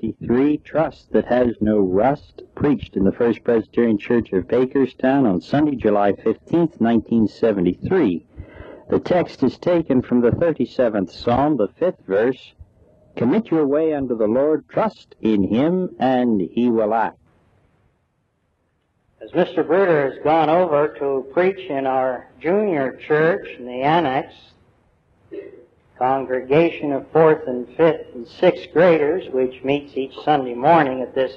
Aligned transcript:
63, 0.00 0.56
Trust 0.64 1.12
That 1.12 1.26
Has 1.26 1.56
No 1.60 1.78
Rust, 1.78 2.42
preached 2.54 2.96
in 2.96 3.04
the 3.04 3.12
First 3.12 3.44
Presbyterian 3.44 3.98
Church 3.98 4.32
of 4.32 4.44
Bakerstown 4.44 5.28
on 5.28 5.42
Sunday, 5.42 5.76
July 5.76 6.14
15, 6.14 6.60
1973. 6.78 8.24
The 8.88 8.98
text 8.98 9.42
is 9.42 9.58
taken 9.58 10.00
from 10.00 10.22
the 10.22 10.30
37th 10.30 11.10
Psalm, 11.10 11.58
the 11.58 11.68
fifth 11.78 12.00
verse. 12.06 12.54
Commit 13.14 13.50
your 13.50 13.66
way 13.66 13.92
unto 13.92 14.16
the 14.16 14.26
Lord, 14.26 14.66
trust 14.70 15.16
in 15.20 15.42
Him, 15.42 15.90
and 15.98 16.40
He 16.40 16.70
will 16.70 16.94
act. 16.94 17.18
As 19.20 19.32
Mr. 19.32 19.66
Bruder 19.66 20.12
has 20.12 20.24
gone 20.24 20.48
over 20.48 20.96
to 20.98 21.30
preach 21.34 21.68
in 21.68 21.86
our 21.86 22.26
junior 22.40 22.98
church 23.06 23.46
in 23.58 23.66
the 23.66 23.82
annex, 23.82 24.32
congregation 26.00 26.92
of 26.92 27.06
fourth 27.12 27.46
and 27.46 27.68
fifth 27.76 28.06
and 28.14 28.26
sixth 28.26 28.72
graders, 28.72 29.30
which 29.34 29.62
meets 29.62 29.94
each 29.98 30.14
Sunday 30.24 30.54
morning 30.54 31.02
at 31.02 31.14
this 31.14 31.36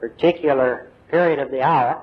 particular 0.00 0.90
period 1.10 1.38
of 1.38 1.50
the 1.50 1.60
hour. 1.60 2.02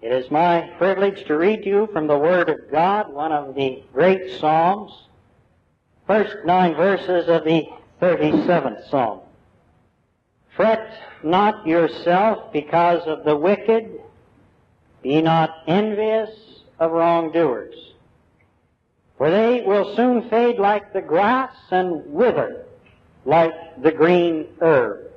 It 0.00 0.12
is 0.12 0.30
my 0.30 0.70
privilege 0.78 1.24
to 1.26 1.36
read 1.36 1.64
to 1.64 1.68
you 1.68 1.88
from 1.92 2.06
the 2.06 2.16
Word 2.16 2.48
of 2.48 2.70
God, 2.70 3.12
one 3.12 3.32
of 3.32 3.56
the 3.56 3.82
great 3.92 4.38
Psalms, 4.38 4.92
first 6.06 6.36
nine 6.44 6.76
verses 6.76 7.28
of 7.28 7.42
the 7.42 7.64
37th 8.00 8.88
Psalm. 8.88 9.22
Fret 10.54 10.96
not 11.24 11.66
yourself 11.66 12.52
because 12.52 13.02
of 13.08 13.24
the 13.24 13.36
wicked, 13.36 14.00
be 15.02 15.20
not 15.20 15.64
envious 15.66 16.30
of 16.78 16.92
wrongdoers 16.92 17.74
for 19.18 19.30
they 19.30 19.62
will 19.64 19.94
soon 19.96 20.28
fade 20.28 20.58
like 20.58 20.92
the 20.92 21.00
grass 21.00 21.54
and 21.70 22.04
wither 22.12 22.66
like 23.24 23.82
the 23.82 23.92
green 23.92 24.46
herb. 24.60 25.10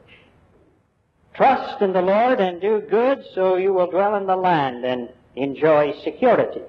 Trust 1.34 1.82
in 1.82 1.94
the 1.94 2.02
Lord 2.02 2.42
and 2.42 2.60
do 2.60 2.82
good, 2.82 3.24
so 3.34 3.56
you 3.56 3.74
will 3.74 3.90
dwell 3.90 4.16
in 4.16 4.26
the 4.26 4.36
land 4.36 4.84
and 4.84 5.10
enjoy 5.36 5.94
security. 6.04 6.62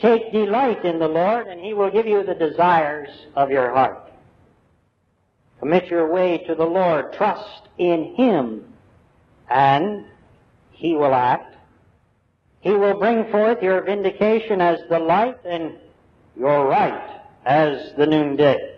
Take 0.00 0.32
delight 0.32 0.84
in 0.84 0.98
the 0.98 1.08
Lord, 1.08 1.46
and 1.46 1.60
he 1.60 1.72
will 1.72 1.90
give 1.90 2.06
you 2.06 2.24
the 2.24 2.34
desires 2.34 3.08
of 3.34 3.50
your 3.50 3.70
heart. 3.72 4.10
Commit 5.60 5.86
your 5.86 6.12
way 6.12 6.38
to 6.46 6.54
the 6.54 6.66
Lord. 6.66 7.12
Trust 7.12 7.68
in 7.78 8.14
him, 8.14 8.64
and 9.48 10.04
he 10.72 10.94
will 10.96 11.14
act. 11.14 11.56
He 12.60 12.72
will 12.72 12.98
bring 12.98 13.30
forth 13.30 13.62
your 13.62 13.82
vindication 13.82 14.60
as 14.60 14.80
the 14.90 14.98
light 14.98 15.38
and 15.44 15.78
your 16.38 16.66
right 16.66 17.20
as 17.44 17.92
the 17.96 18.06
noonday. 18.06 18.76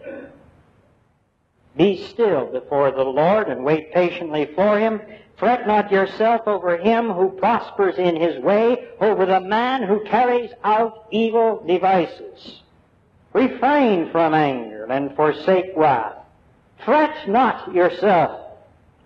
Be 1.77 2.07
still 2.09 2.47
before 2.47 2.91
the 2.91 3.05
Lord 3.05 3.49
and 3.49 3.65
wait 3.65 3.93
patiently 3.93 4.51
for 4.55 4.79
him. 4.79 5.01
Fret 5.37 5.67
not 5.67 5.93
yourself 5.93 6.43
over 6.47 6.77
him 6.77 7.11
who 7.11 7.31
prospers 7.31 7.97
in 7.97 8.17
his 8.17 8.43
way, 8.43 8.89
over 9.01 9.25
the 9.25 9.41
man 9.41 9.85
who 9.85 10.05
carries 10.05 10.51
out 10.65 11.07
evil 11.13 11.63
devices. 11.65 12.63
Refrain 13.33 14.11
from 14.11 14.35
anger 14.35 14.87
and 14.91 15.15
forsake 15.15 15.73
wrath. 15.77 16.17
Fret 16.85 17.29
not 17.29 17.73
yourself. 17.73 18.41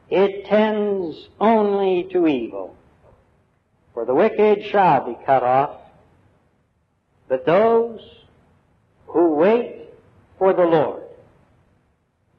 It 0.08 0.46
tends 0.46 1.28
only 1.38 2.08
to 2.12 2.26
evil. 2.26 2.76
For 3.92 4.06
the 4.06 4.14
wicked 4.14 4.64
shall 4.66 5.04
be 5.06 5.16
cut 5.26 5.42
off, 5.42 5.76
but 7.28 7.44
those 7.44 8.00
who 9.12 9.34
wait 9.34 9.90
for 10.38 10.54
the 10.54 10.62
Lord 10.62 11.02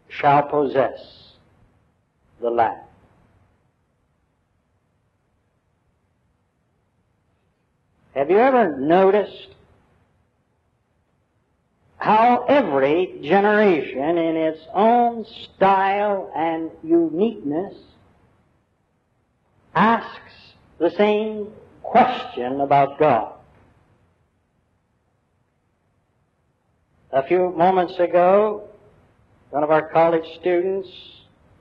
shall 0.09 0.43
possess 0.43 1.33
the 2.41 2.49
land. 2.49 2.81
Have 8.15 8.29
you 8.29 8.37
ever 8.37 8.75
noticed 8.77 9.49
how 11.97 12.45
every 12.49 13.19
generation 13.23 14.17
in 14.17 14.35
its 14.35 14.59
own 14.73 15.25
style 15.25 16.31
and 16.35 16.71
uniqueness 16.83 17.75
asks 19.75 20.55
the 20.79 20.89
same 20.91 21.47
question 21.83 22.61
about 22.61 22.97
God? 22.97 23.33
A 27.13 27.21
few 27.21 27.51
moments 27.51 27.99
ago, 27.99 28.67
one 29.51 29.63
of 29.63 29.69
our 29.69 29.87
college 29.89 30.25
students, 30.39 30.89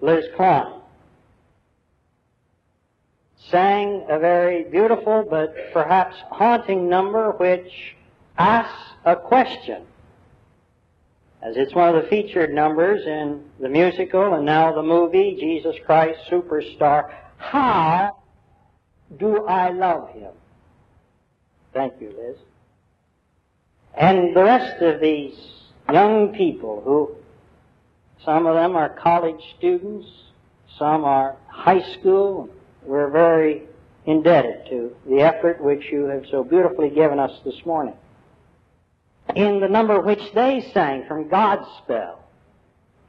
Liz 0.00 0.24
Klein, 0.34 0.80
sang 3.50 4.06
a 4.08 4.18
very 4.18 4.64
beautiful 4.64 5.26
but 5.28 5.54
perhaps 5.74 6.16
haunting 6.30 6.88
number 6.88 7.32
which 7.32 7.94
asks 8.38 8.92
a 9.04 9.14
question. 9.14 9.82
As 11.42 11.58
it's 11.58 11.74
one 11.74 11.94
of 11.94 12.02
the 12.02 12.08
featured 12.08 12.54
numbers 12.54 13.04
in 13.04 13.44
the 13.60 13.68
musical 13.68 14.32
and 14.32 14.46
now 14.46 14.72
the 14.72 14.82
movie, 14.82 15.36
Jesus 15.38 15.76
Christ 15.84 16.18
Superstar, 16.30 17.12
how 17.36 18.16
do 19.18 19.44
I 19.44 19.68
love 19.68 20.14
him? 20.14 20.32
Thank 21.74 22.00
you, 22.00 22.14
Liz. 22.16 22.38
And 23.94 24.34
the 24.34 24.42
rest 24.42 24.82
of 24.82 25.00
these 25.00 25.34
young 25.92 26.34
people 26.34 26.80
who, 26.84 27.14
some 28.25 28.47
of 28.47 28.54
them 28.54 28.75
are 28.75 28.88
college 28.88 29.42
students, 29.58 30.08
some 30.78 31.04
are 31.04 31.36
high 31.48 31.82
school, 31.94 32.48
we're 32.84 33.10
very 33.10 33.62
indebted 34.06 34.66
to 34.70 34.97
the 35.06 35.20
effort 35.20 35.62
which 35.62 35.84
you 35.92 36.04
have 36.06 36.25
so 36.30 36.42
beautifully 36.42 36.91
given 36.91 37.19
us 37.19 37.38
this 37.44 37.64
morning. 37.66 37.94
In 39.36 39.60
the 39.60 39.69
number 39.69 40.00
which 40.00 40.32
they 40.34 40.69
sang 40.72 41.06
from 41.06 41.28
God's 41.28 41.66
spell, 41.78 42.24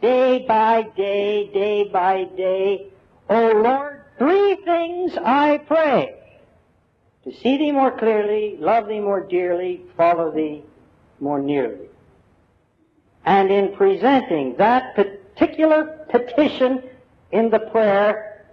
day 0.01 0.45
by 0.47 0.83
day, 0.95 1.50
day 1.51 1.89
by 1.91 2.25
day, 2.35 2.88
O 3.29 3.51
Lord, 3.63 4.01
three 4.17 4.55
things 4.63 5.17
I 5.17 5.59
pray. 5.65 6.15
To 7.23 7.33
see 7.38 7.57
thee 7.57 7.71
more 7.71 7.97
clearly, 7.97 8.57
love 8.59 8.88
thee 8.88 9.00
more 9.00 9.21
dearly, 9.21 9.81
follow 9.95 10.29
thee 10.29 10.63
more 11.23 11.39
nearly. 11.39 11.88
And 13.25 13.50
in 13.50 13.73
presenting 13.75 14.56
that 14.57 14.95
particular 14.95 16.06
petition 16.09 16.84
in 17.31 17.50
the 17.50 17.59
prayer, 17.59 18.45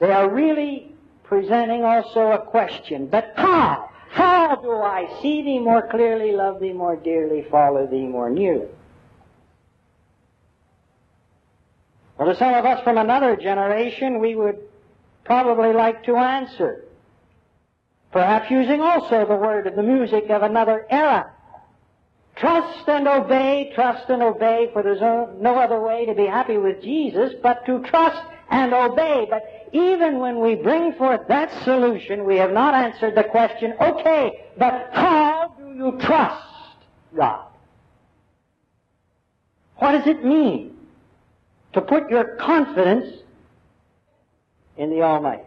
they 0.00 0.10
are 0.10 0.28
really 0.28 0.92
presenting 1.24 1.84
also 1.84 2.32
a 2.32 2.38
question. 2.38 3.06
But 3.06 3.34
how? 3.36 3.90
How 4.10 4.56
do 4.56 4.72
I 4.72 5.08
see 5.22 5.42
thee 5.42 5.58
more 5.58 5.86
clearly, 5.88 6.32
love 6.32 6.60
thee 6.60 6.72
more 6.72 6.96
dearly, 6.96 7.46
follow 7.50 7.86
thee 7.86 8.06
more 8.06 8.30
nearly? 8.30 8.68
Well, 12.18 12.28
to 12.28 12.36
some 12.36 12.54
of 12.54 12.64
us 12.64 12.82
from 12.84 12.98
another 12.98 13.36
generation, 13.36 14.18
we 14.18 14.34
would 14.34 14.58
probably 15.24 15.72
like 15.72 16.04
to 16.04 16.16
answer. 16.16 16.84
Perhaps 18.12 18.50
using 18.50 18.80
also 18.82 19.24
the 19.26 19.34
word 19.34 19.66
of 19.66 19.76
the 19.76 19.82
music 19.82 20.28
of 20.28 20.42
another 20.42 20.86
era. 20.90 21.32
Trust 22.36 22.88
and 22.88 23.06
obey, 23.06 23.72
trust 23.74 24.08
and 24.08 24.22
obey, 24.22 24.70
for 24.72 24.82
there's 24.82 25.00
no 25.00 25.58
other 25.58 25.78
way 25.78 26.06
to 26.06 26.14
be 26.14 26.26
happy 26.26 26.56
with 26.56 26.82
Jesus 26.82 27.34
but 27.42 27.64
to 27.66 27.82
trust 27.82 28.22
and 28.50 28.72
obey. 28.72 29.26
But 29.28 29.68
even 29.72 30.18
when 30.18 30.40
we 30.40 30.54
bring 30.54 30.94
forth 30.94 31.28
that 31.28 31.52
solution, 31.64 32.24
we 32.24 32.36
have 32.36 32.52
not 32.52 32.74
answered 32.74 33.14
the 33.14 33.24
question, 33.24 33.74
okay, 33.80 34.44
but 34.56 34.90
how 34.92 35.54
do 35.58 35.74
you 35.74 35.98
trust 36.00 36.42
God? 37.14 37.46
What 39.76 39.92
does 39.92 40.06
it 40.06 40.24
mean 40.24 40.76
to 41.74 41.80
put 41.80 42.10
your 42.10 42.36
confidence 42.36 43.14
in 44.76 44.90
the 44.90 45.02
Almighty? 45.02 45.44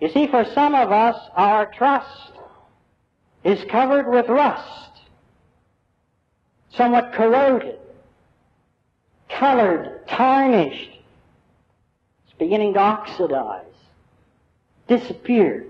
You 0.00 0.08
see, 0.08 0.26
for 0.26 0.44
some 0.54 0.74
of 0.74 0.90
us, 0.90 1.16
our 1.34 1.66
trust 1.66 2.32
is 3.44 3.64
covered 3.70 4.08
with 4.08 4.28
rust, 4.28 5.00
somewhat 6.72 7.12
corroded, 7.12 7.78
colored, 9.28 10.06
tarnished. 10.06 10.90
It's 12.24 12.34
beginning 12.38 12.74
to 12.74 12.80
oxidize, 12.80 13.64
disappear. 14.88 15.64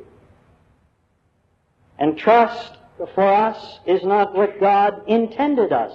And 1.99 2.17
trust 2.17 2.79
for 3.15 3.27
us 3.27 3.79
is 3.87 4.03
not 4.03 4.35
what 4.35 4.59
God 4.59 5.03
intended 5.07 5.73
us 5.73 5.93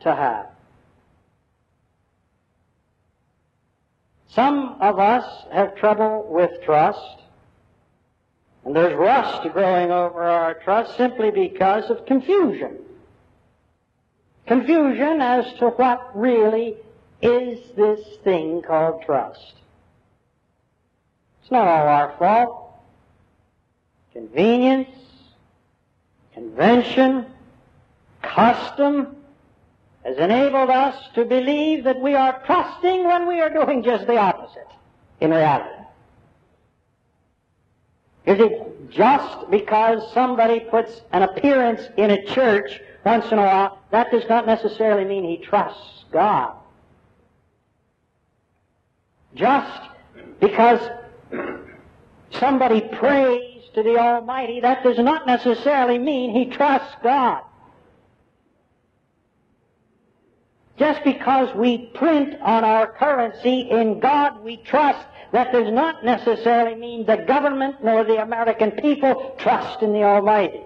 to 0.00 0.14
have. 0.14 0.46
Some 4.28 4.76
of 4.80 4.98
us 4.98 5.46
have 5.50 5.76
trouble 5.76 6.26
with 6.28 6.50
trust 6.62 7.22
and 8.66 8.74
there's 8.74 8.94
rust 8.94 9.42
growing 9.52 9.92
over 9.92 10.24
our 10.24 10.54
trust 10.54 10.96
simply 10.96 11.30
because 11.30 11.88
of 11.88 12.04
confusion. 12.04 12.78
confusion 14.44 15.20
as 15.20 15.52
to 15.54 15.68
what 15.68 16.16
really 16.16 16.76
is 17.22 17.60
this 17.76 18.00
thing 18.24 18.62
called 18.62 19.02
trust. 19.04 19.54
It's 21.42 21.50
not 21.50 21.66
all 21.66 21.86
our 21.86 22.14
fault. 22.18 22.72
Convenience, 24.12 24.90
convention, 26.34 27.26
custom 28.22 29.16
has 30.04 30.16
enabled 30.18 30.70
us 30.70 30.96
to 31.14 31.24
believe 31.24 31.84
that 31.84 32.00
we 32.00 32.14
are 32.14 32.42
trusting 32.44 33.04
when 33.04 33.28
we 33.28 33.40
are 33.40 33.50
doing 33.50 33.84
just 33.84 34.08
the 34.08 34.16
opposite 34.16 34.68
in 35.20 35.30
reality. 35.30 35.85
Is 38.26 38.40
it 38.40 38.90
just 38.90 39.50
because 39.50 40.12
somebody 40.12 40.60
puts 40.60 41.02
an 41.12 41.22
appearance 41.22 41.82
in 41.96 42.10
a 42.10 42.24
church 42.26 42.80
once 43.06 43.30
in 43.30 43.38
a 43.38 43.42
while, 43.42 43.78
that 43.92 44.10
does 44.10 44.24
not 44.28 44.46
necessarily 44.46 45.04
mean 45.04 45.22
he 45.22 45.36
trusts 45.36 46.04
God. 46.10 46.56
Just 49.36 49.80
because 50.40 50.80
somebody 52.32 52.80
prays 52.80 53.62
to 53.74 53.84
the 53.84 53.96
Almighty, 53.96 54.60
that 54.60 54.82
does 54.82 54.98
not 54.98 55.24
necessarily 55.24 55.98
mean 55.98 56.32
he 56.32 56.46
trusts 56.46 56.96
God. 57.02 57.42
Just 60.78 61.02
because 61.04 61.54
we 61.54 61.86
print 61.94 62.40
on 62.42 62.64
our 62.64 62.92
currency 62.92 63.68
in 63.70 63.98
God 63.98 64.42
we 64.42 64.58
trust, 64.58 65.06
that 65.32 65.52
does 65.52 65.72
not 65.72 66.04
necessarily 66.04 66.74
mean 66.74 67.06
the 67.06 67.16
government 67.16 67.82
nor 67.82 68.04
the 68.04 68.20
American 68.20 68.72
people 68.72 69.34
trust 69.38 69.82
in 69.82 69.92
the 69.92 70.02
Almighty. 70.02 70.60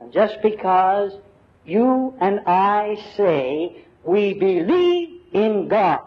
And 0.00 0.12
just 0.12 0.42
because 0.42 1.12
you 1.64 2.14
and 2.20 2.40
I 2.46 2.96
say 3.16 3.84
we 4.02 4.34
believe 4.34 5.20
in 5.32 5.68
God, 5.68 6.00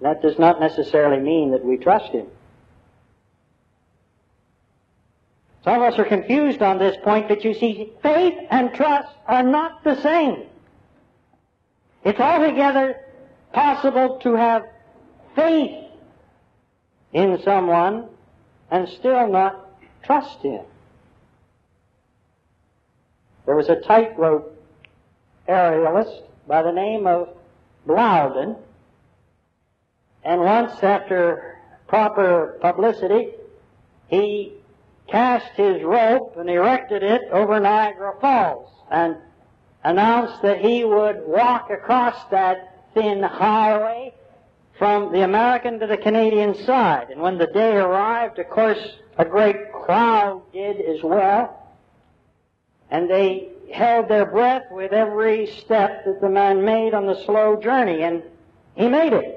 that 0.00 0.22
does 0.22 0.38
not 0.38 0.60
necessarily 0.60 1.22
mean 1.22 1.52
that 1.52 1.64
we 1.64 1.76
trust 1.76 2.12
Him. 2.12 2.26
Some 5.64 5.80
of 5.80 5.94
us 5.94 5.98
are 5.98 6.04
confused 6.04 6.60
on 6.60 6.78
this 6.78 6.96
point, 7.02 7.26
but 7.26 7.42
you 7.42 7.54
see, 7.54 7.90
faith 8.02 8.34
and 8.50 8.74
trust 8.74 9.08
are 9.26 9.42
not 9.42 9.82
the 9.82 10.00
same. 10.02 10.42
It's 12.04 12.20
altogether 12.20 13.00
possible 13.54 14.18
to 14.18 14.34
have 14.34 14.66
faith 15.34 15.86
in 17.14 17.40
someone 17.42 18.08
and 18.70 18.86
still 18.86 19.26
not 19.26 19.70
trust 20.02 20.42
him. 20.42 20.64
There 23.46 23.56
was 23.56 23.70
a 23.70 23.76
tightrope 23.76 24.54
aerialist 25.48 26.24
by 26.46 26.62
the 26.62 26.72
name 26.72 27.06
of 27.06 27.30
Blondin, 27.86 28.56
and 30.24 30.40
once 30.42 30.82
after 30.82 31.58
proper 31.86 32.58
publicity, 32.60 33.30
he 34.08 34.52
cast 35.06 35.52
his 35.56 35.82
rope 35.82 36.36
and 36.36 36.48
erected 36.48 37.02
it 37.02 37.22
over 37.30 37.60
Niagara 37.60 38.14
Falls 38.20 38.70
and 38.90 39.16
announced 39.84 40.42
that 40.42 40.60
he 40.60 40.84
would 40.84 41.22
walk 41.26 41.70
across 41.70 42.16
that 42.30 42.90
thin 42.94 43.22
highway 43.22 44.14
from 44.78 45.12
the 45.12 45.22
American 45.22 45.78
to 45.78 45.86
the 45.86 45.96
Canadian 45.96 46.54
side. 46.64 47.10
And 47.10 47.20
when 47.20 47.38
the 47.38 47.46
day 47.46 47.76
arrived, 47.76 48.38
of 48.38 48.48
course, 48.48 48.78
a 49.18 49.24
great 49.24 49.72
crowd 49.72 50.42
did 50.52 50.80
as 50.80 51.02
well. 51.02 51.60
And 52.90 53.08
they 53.08 53.50
held 53.72 54.08
their 54.08 54.26
breath 54.26 54.64
with 54.70 54.92
every 54.92 55.46
step 55.46 56.04
that 56.04 56.20
the 56.20 56.28
man 56.28 56.64
made 56.64 56.94
on 56.94 57.06
the 57.06 57.24
slow 57.24 57.56
journey, 57.60 58.02
and 58.02 58.22
he 58.74 58.88
made 58.88 59.12
it. 59.12 59.33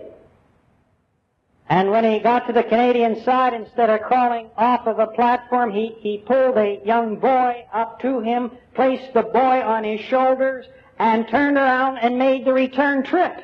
And 1.70 1.92
when 1.92 2.06
he 2.06 2.20
got 2.20 2.48
to 2.48 2.54
the 2.54 2.64
Canadian 2.64 3.22
side, 3.24 3.54
instead 3.54 3.90
of 3.90 4.02
crawling 4.02 4.50
off 4.56 4.88
of 4.88 5.00
a 5.00 5.08
platform, 5.08 5.72
he, 5.72 5.96
he 6.00 6.20
pulled 6.20 6.58
a 6.58 6.82
young 6.86 7.18
boy 7.18 7.66
up 7.74 8.00
to 8.02 8.22
him, 8.22 8.52
placed 8.74 9.14
the 9.14 9.24
boy 9.24 9.62
on 9.62 9.84
his 9.84 10.00
shoulders, 10.00 10.66
and 10.98 11.28
turned 11.28 11.58
around 11.58 11.98
and 11.98 12.18
made 12.18 12.46
the 12.46 12.54
return 12.54 13.04
trip. 13.04 13.44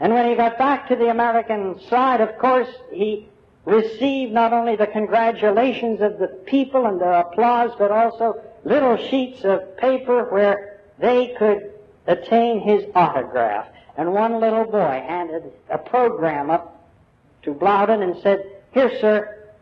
And 0.00 0.12
when 0.12 0.28
he 0.28 0.34
got 0.34 0.58
back 0.58 0.88
to 0.88 0.96
the 0.96 1.10
American 1.10 1.80
side, 1.88 2.20
of 2.20 2.36
course, 2.38 2.68
he 2.92 3.28
received 3.64 4.32
not 4.32 4.52
only 4.52 4.74
the 4.74 4.88
congratulations 4.88 6.00
of 6.00 6.18
the 6.18 6.26
people 6.26 6.86
and 6.86 7.00
their 7.00 7.12
applause, 7.12 7.70
but 7.78 7.92
also 7.92 8.42
little 8.64 8.96
sheets 8.96 9.44
of 9.44 9.76
paper 9.76 10.24
where 10.24 10.80
they 10.98 11.34
could 11.38 11.72
attain 12.06 12.60
his 12.60 12.84
autograph. 12.94 13.68
And 13.96 14.12
one 14.12 14.40
little 14.40 14.64
boy 14.64 15.04
handed 15.06 15.52
a 15.70 15.78
program 15.78 16.50
up 16.50 16.83
to 17.44 17.52
Blondin 17.52 18.02
and 18.02 18.16
said, 18.22 18.44
Here, 18.72 18.90
sir, 19.00 19.52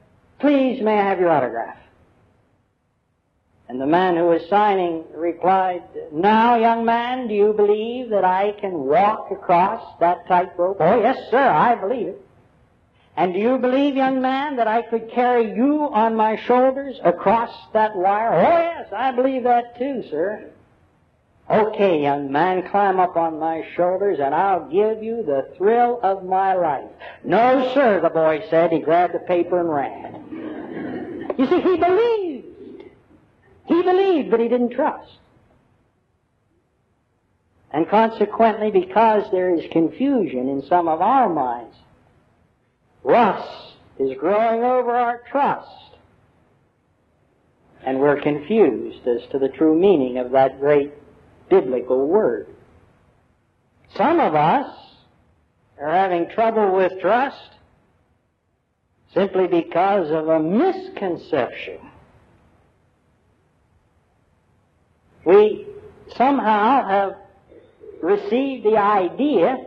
please 0.41 0.83
may 0.83 0.99
I 0.99 1.09
have 1.09 1.21
your 1.21 1.31
autograph? 1.31 1.77
And 3.69 3.81
the 3.81 3.87
man 3.87 4.17
who 4.17 4.25
was 4.25 4.43
signing 4.51 5.05
replied, 5.15 5.83
Now, 6.13 6.57
young 6.57 6.85
man, 6.85 7.29
do 7.29 7.35
you 7.35 7.55
believe 7.55 8.11
that 8.11 8.25
I 8.25 8.53
can 8.61 8.73
walk 8.73 9.31
across 9.31 9.99
that 10.01 10.27
tightrope? 10.29 10.77
Oh, 10.81 11.01
yes, 11.01 11.17
sir, 11.31 11.39
I 11.39 11.75
believe 11.75 12.09
it. 12.09 12.27
And 13.17 13.35
do 13.35 13.41
you 13.41 13.59
believe, 13.59 13.95
young 13.95 14.23
man, 14.23 14.57
that 14.57 14.69
I 14.69 14.83
could 14.83 15.11
carry 15.11 15.55
you 15.55 15.89
on 15.93 16.17
my 16.17 16.37
shoulders 16.47 16.99
across 17.05 17.51
that 17.73 17.95
wire? 17.95 18.35
Oh, 18.35 18.59
yes, 18.59 18.93
I 18.95 19.11
believe 19.13 19.45
that 19.45 19.79
too, 19.79 20.05
sir. 20.11 20.51
Okay, 21.51 22.03
young 22.03 22.31
man, 22.31 22.69
climb 22.71 23.01
up 23.01 23.17
on 23.17 23.39
my 23.39 23.67
shoulders 23.75 24.19
and 24.21 24.35
I'll 24.35 24.69
give 24.71 25.03
you 25.03 25.23
the 25.23 25.53
thrill 25.57 25.99
of 26.03 26.25
my 26.25 26.55
life. 26.55 26.91
No, 27.25 27.73
sir, 27.75 28.01
the 28.01 28.11
boy 28.11 28.45
said. 28.49 28.73
He 28.73 28.79
grabbed 28.79 29.15
the 29.15 29.19
paper 29.19 29.61
and 29.61 29.69
ran. 29.69 31.35
You 31.39 31.47
see, 31.47 31.61
he 31.61 31.77
believed. 31.77 32.47
He 33.67 33.83
believed, 33.83 34.31
but 34.31 34.41
he 34.41 34.49
didn't 34.49 34.71
trust. 34.71 35.19
And 37.73 37.89
consequently, 37.89 38.71
because 38.71 39.31
there 39.33 39.55
is 39.55 39.65
confusion 39.73 40.49
in 40.49 40.63
some 40.69 40.89
of 40.89 41.01
our 41.01 41.29
minds, 41.29 41.75
rust 43.03 43.75
is 43.99 44.17
growing 44.19 44.63
over 44.63 44.93
our 44.93 45.23
trust. 45.31 45.69
And 47.85 47.99
we're 47.99 48.21
confused 48.21 49.07
as 49.07 49.27
to 49.31 49.39
the 49.39 49.49
true 49.49 49.77
meaning 49.79 50.19
of 50.19 50.31
that 50.33 50.61
great 50.61 50.93
biblical 51.53 52.09
word. 52.09 52.47
Some 53.95 54.21
of 54.21 54.35
us 54.35 54.75
are 55.79 55.91
having 55.91 56.31
trouble 56.31 56.75
with 56.75 56.99
trust 56.99 57.51
simply 59.13 59.49
because 59.49 60.11
of 60.11 60.29
a 60.29 60.41
misconception. 60.41 61.77
We 65.27 65.67
somehow 66.17 66.89
have 66.89 67.17
received 68.01 68.65
the 68.65 68.79
idea 68.79 69.67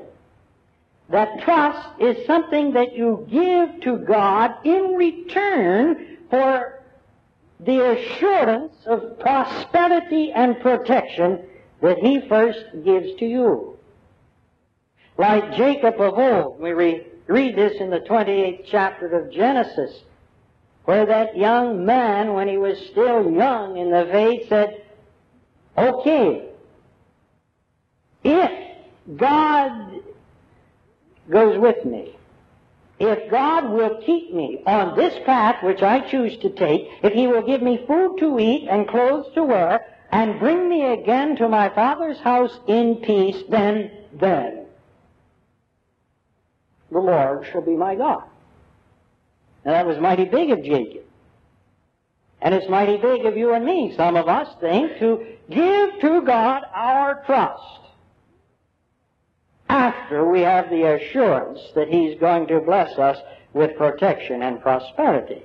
that 1.10 1.44
trust 1.44 2.02
is 2.02 2.26
something 2.26 2.74
that 2.74 2.98
you 2.98 3.28
give 3.30 3.82
to 3.82 4.04
God 4.08 4.56
in 4.64 4.96
return 4.96 6.18
for 6.32 6.82
the 7.60 7.92
assurance 7.92 8.74
of 8.88 9.20
prosperity 9.20 10.32
and 10.32 10.60
protection 10.62 11.46
that 11.82 11.98
he 12.00 12.28
first 12.28 12.60
gives 12.84 13.18
to 13.20 13.26
you. 13.26 13.78
Like 15.18 15.56
Jacob 15.56 16.00
of 16.00 16.18
old, 16.18 16.60
we 16.60 16.72
re- 16.72 17.08
read 17.28 17.56
this 17.56 17.80
in 17.80 17.90
the 17.90 18.00
28th 18.00 18.66
chapter 18.70 19.08
of 19.08 19.32
Genesis, 19.32 20.02
where 20.86 21.06
that 21.06 21.38
young 21.38 21.86
man, 21.86 22.34
when 22.34 22.48
he 22.48 22.58
was 22.58 22.78
still 22.92 23.32
young 23.32 23.78
in 23.78 23.92
the 23.92 24.08
faith, 24.12 24.50
said, 24.50 24.82
Okay, 25.78 26.50
if 28.24 28.52
God 29.18 30.02
goes 31.30 31.58
with 31.60 31.84
me, 31.86 32.16
if 33.00 33.30
God 33.30 33.72
will 33.72 34.02
keep 34.06 34.34
me 34.34 34.64
on 34.66 34.96
this 34.96 35.14
path 35.26 35.62
which 35.64 35.82
I 35.82 36.00
choose 36.10 36.38
to 36.38 36.50
take, 36.50 36.88
if 37.04 37.14
He 37.14 37.28
will 37.28 37.42
give 37.42 37.62
me 37.62 37.84
food 37.86 38.18
to 38.20 38.40
eat 38.40 38.68
and 38.70 38.88
clothes 38.88 39.34
to 39.36 39.44
wear, 39.44 39.86
and 40.16 40.40
bring 40.40 40.70
me 40.70 40.86
again 40.94 41.36
to 41.36 41.50
my 41.50 41.68
father's 41.68 42.18
house 42.20 42.58
in 42.68 42.96
peace, 43.04 43.44
then, 43.50 43.92
then 44.14 44.66
the 46.90 47.00
Lord 47.00 47.46
shall 47.52 47.62
be 47.62 47.76
my 47.76 47.96
God. 47.96 48.24
Now 49.66 49.74
that 49.74 49.86
was 49.86 49.98
mighty 50.00 50.24
big 50.24 50.52
of 50.52 50.64
Jacob. 50.64 51.04
And 52.42 52.56
it's 52.56 52.70
mighty 52.70 52.96
big 52.96 53.26
of 53.26 53.36
you 53.36 53.54
and 53.54 53.66
me, 53.66 53.94
some 53.98 54.16
of 54.16 54.30
us 54.30 54.48
think, 54.62 55.00
to 55.00 55.26
give 55.50 56.00
to 56.00 56.22
God 56.22 56.64
our 56.74 57.22
trust 57.26 57.82
after 59.68 60.30
we 60.30 60.42
have 60.42 60.70
the 60.70 60.94
assurance 60.94 61.60
that 61.76 61.90
He's 61.90 62.18
going 62.22 62.48
to 62.48 62.62
bless 62.62 62.98
us 62.98 63.18
with 63.52 63.76
protection 63.76 64.44
and 64.44 64.62
prosperity. 64.62 65.44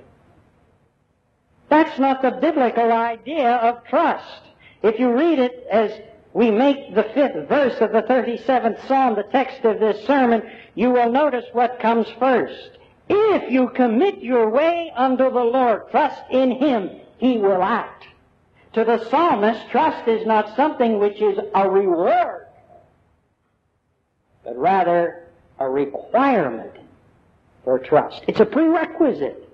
That's 1.67 1.99
not 1.99 2.21
the 2.21 2.31
biblical 2.31 2.89
idea 2.93 3.51
of 3.55 3.83
trust. 3.83 4.43
If 4.83 4.99
you 4.99 5.11
read 5.11 5.39
it 5.39 5.67
as 5.71 5.91
we 6.33 6.49
make 6.49 6.95
the 6.95 7.03
fifth 7.13 7.47
verse 7.47 7.79
of 7.81 7.91
the 7.91 8.01
37th 8.03 8.87
Psalm 8.87 9.15
the 9.15 9.23
text 9.23 9.63
of 9.63 9.79
this 9.79 10.05
sermon, 10.05 10.43
you 10.75 10.89
will 10.91 11.11
notice 11.11 11.45
what 11.53 11.79
comes 11.79 12.07
first. 12.19 12.77
If 13.09 13.51
you 13.51 13.69
commit 13.69 14.19
your 14.19 14.49
way 14.49 14.91
unto 14.95 15.29
the 15.29 15.43
Lord, 15.43 15.89
trust 15.91 16.21
in 16.31 16.51
Him, 16.51 16.89
He 17.17 17.37
will 17.37 17.61
act. 17.61 18.05
To 18.73 18.85
the 18.85 19.09
psalmist, 19.09 19.69
trust 19.69 20.07
is 20.07 20.25
not 20.25 20.55
something 20.55 20.99
which 20.99 21.21
is 21.21 21.37
a 21.53 21.69
reward, 21.69 22.47
but 24.45 24.57
rather 24.57 25.27
a 25.59 25.69
requirement 25.69 26.71
for 27.65 27.77
trust. 27.79 28.23
It's 28.27 28.39
a 28.39 28.45
prerequisite. 28.45 29.49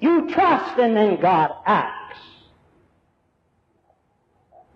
You 0.00 0.30
trust 0.30 0.78
and 0.78 0.96
then 0.96 1.20
God 1.20 1.52
acts. 1.66 1.97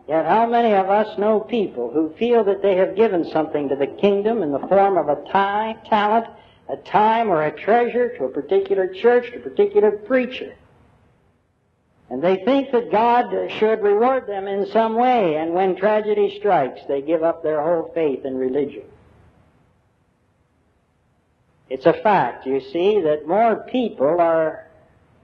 Yet 0.08 0.26
how 0.26 0.46
many 0.46 0.74
of 0.74 0.90
us 0.90 1.16
know 1.18 1.40
people 1.40 1.90
who 1.90 2.14
feel 2.18 2.44
that 2.44 2.62
they 2.62 2.76
have 2.76 2.96
given 2.96 3.30
something 3.30 3.68
to 3.68 3.76
the 3.76 3.86
kingdom 3.86 4.42
in 4.42 4.50
the 4.50 4.58
form 4.58 4.96
of 4.98 5.08
a 5.08 5.22
time, 5.30 5.78
talent, 5.88 6.26
a 6.68 6.76
time 6.76 7.28
or 7.28 7.44
a 7.44 7.52
treasure 7.52 8.16
to 8.16 8.24
a 8.24 8.28
particular 8.28 8.88
church, 8.88 9.30
to 9.30 9.36
a 9.36 9.40
particular 9.40 9.92
preacher. 9.92 10.54
And 12.10 12.22
they 12.22 12.36
think 12.44 12.72
that 12.72 12.90
God 12.90 13.30
should 13.52 13.82
reward 13.82 14.26
them 14.26 14.46
in 14.46 14.66
some 14.66 14.96
way, 14.96 15.36
and 15.36 15.54
when 15.54 15.76
tragedy 15.76 16.36
strikes, 16.38 16.80
they 16.86 17.00
give 17.00 17.22
up 17.22 17.42
their 17.42 17.62
whole 17.62 17.90
faith 17.94 18.24
in 18.24 18.36
religion. 18.36 18.84
It's 21.70 21.86
a 21.86 21.94
fact, 21.94 22.44
you 22.44 22.60
see, 22.60 23.00
that 23.00 23.26
more 23.26 23.64
people 23.70 24.20
are 24.20 24.66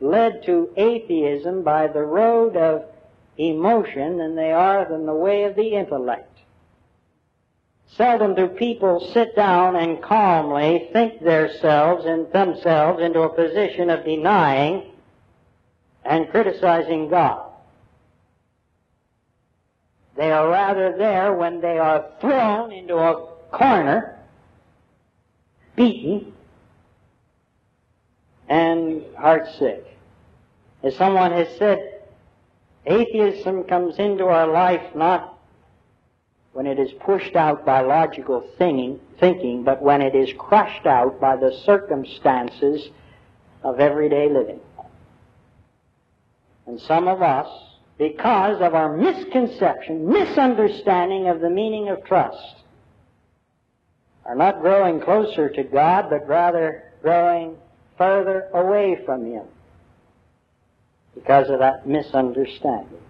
led 0.00 0.44
to 0.44 0.70
atheism 0.76 1.62
by 1.62 1.88
the 1.88 2.00
road 2.00 2.56
of 2.56 2.84
emotion 3.38 4.18
than 4.18 4.34
they 4.34 4.52
are 4.52 4.84
than 4.88 5.06
the 5.06 5.14
way 5.14 5.44
of 5.44 5.54
the 5.54 5.74
intellect. 5.74 6.38
Seldom 7.96 8.34
do 8.34 8.48
people 8.48 9.00
sit 9.12 9.34
down 9.34 9.76
and 9.76 10.02
calmly 10.02 10.88
think 10.92 11.22
themselves 11.22 12.04
and 12.04 12.30
themselves 12.32 13.00
into 13.00 13.22
a 13.22 13.34
position 13.34 13.88
of 13.88 14.04
denying 14.04 14.90
and 16.04 16.28
criticizing 16.30 17.08
God. 17.08 17.44
They 20.16 20.32
are 20.32 20.48
rather 20.48 20.96
there 20.98 21.32
when 21.32 21.60
they 21.60 21.78
are 21.78 22.06
thrown 22.20 22.72
into 22.72 22.96
a 22.96 23.26
corner, 23.52 24.18
beaten, 25.76 26.32
and 28.48 29.02
heartsick. 29.16 29.84
As 30.82 30.96
someone 30.96 31.32
has 31.32 31.48
said, 31.56 31.97
atheism 32.86 33.64
comes 33.64 33.98
into 33.98 34.24
our 34.24 34.46
life 34.46 34.94
not 34.94 35.38
when 36.52 36.66
it 36.66 36.78
is 36.78 36.90
pushed 37.04 37.36
out 37.36 37.64
by 37.64 37.82
logical 37.82 38.40
thinking, 38.58 38.98
thinking, 39.20 39.62
but 39.62 39.82
when 39.82 40.02
it 40.02 40.14
is 40.14 40.28
crushed 40.38 40.86
out 40.86 41.20
by 41.20 41.36
the 41.36 41.52
circumstances 41.64 42.88
of 43.62 43.78
everyday 43.78 44.28
living. 44.28 44.60
And 46.66 46.80
some 46.80 47.06
of 47.06 47.22
us, 47.22 47.48
because 47.96 48.60
of 48.60 48.74
our 48.74 48.96
misconception, 48.96 50.08
misunderstanding 50.10 51.28
of 51.28 51.40
the 51.40 51.50
meaning 51.50 51.90
of 51.90 52.04
trust, 52.04 52.56
are 54.24 54.34
not 54.34 54.60
growing 54.60 55.00
closer 55.00 55.48
to 55.48 55.62
God, 55.62 56.10
but 56.10 56.26
rather 56.26 56.92
growing 57.02 57.56
further 57.96 58.48
away 58.52 59.00
from 59.06 59.24
Him 59.24 59.44
because 61.18 61.50
of 61.50 61.58
that 61.58 61.86
misunderstanding. 61.86 63.00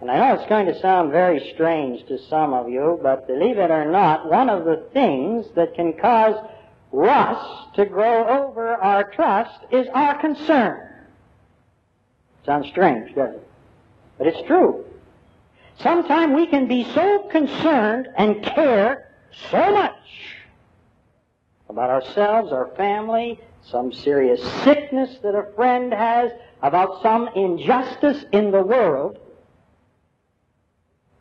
And 0.00 0.10
I 0.10 0.16
know 0.16 0.34
it's 0.40 0.48
going 0.48 0.66
to 0.66 0.80
sound 0.80 1.10
very 1.10 1.52
strange 1.52 2.06
to 2.06 2.18
some 2.28 2.54
of 2.54 2.68
you, 2.68 2.98
but 3.02 3.26
believe 3.26 3.58
it 3.58 3.70
or 3.70 3.90
not, 3.90 4.30
one 4.30 4.48
of 4.48 4.64
the 4.64 4.88
things 4.94 5.46
that 5.56 5.74
can 5.74 5.92
cause 5.92 6.36
rust 6.92 7.74
to 7.74 7.84
grow 7.84 8.26
over 8.26 8.74
our 8.76 9.10
trust 9.10 9.58
is 9.70 9.86
our 9.92 10.18
concern. 10.20 10.88
Sounds 12.46 12.68
strange, 12.68 13.14
doesn't 13.14 13.34
it? 13.34 13.48
But 14.16 14.26
it's 14.28 14.46
true. 14.46 14.84
Sometimes 15.80 16.34
we 16.34 16.46
can 16.46 16.66
be 16.66 16.84
so 16.94 17.28
concerned 17.30 18.08
and 18.16 18.42
care 18.42 19.10
so 19.50 19.72
much 19.72 19.92
about 21.68 21.90
ourselves, 21.90 22.52
our 22.52 22.68
family, 22.76 23.40
some 23.62 23.92
serious 23.92 24.42
sickness 24.64 25.18
that 25.22 25.34
a 25.34 25.52
friend 25.54 25.92
has, 25.92 26.32
about 26.62 27.02
some 27.02 27.28
injustice 27.34 28.24
in 28.32 28.50
the 28.50 28.62
world, 28.62 29.18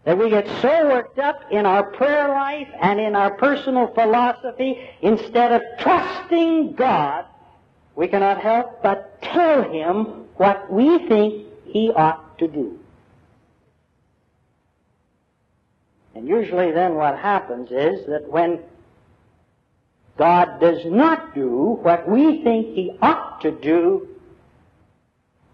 that 0.06 0.18
we 0.18 0.30
get 0.30 0.48
so 0.62 0.88
worked 0.88 1.20
up 1.20 1.52
in 1.52 1.66
our 1.66 1.84
prayer 1.84 2.30
life 2.30 2.68
and 2.82 3.00
in 3.00 3.16
our 3.16 3.32
personal 3.32 3.88
philosophy, 3.94 4.80
instead 5.02 5.52
of 5.52 5.62
trusting 5.80 6.74
God, 6.74 7.26
we 7.96 8.08
cannot 8.08 8.40
help 8.40 8.82
but 8.82 9.22
tell 9.22 9.70
Him 9.70 10.26
what 10.36 10.72
we 10.72 11.08
think 11.08 11.46
He 11.66 11.92
ought 11.92 12.38
to 12.40 12.48
do. 12.48 12.80
And 16.16 16.28
usually 16.28 16.72
then 16.72 16.96
what 16.96 17.18
happens 17.18 17.72
is 17.72 18.06
that 18.08 18.28
when 18.30 18.60
God 20.20 20.60
does 20.60 20.84
not 20.84 21.34
do 21.34 21.80
what 21.82 22.08
we 22.08 22.44
think 22.44 22.76
He 22.76 22.92
ought 23.02 23.40
to 23.42 23.52
do, 23.52 24.10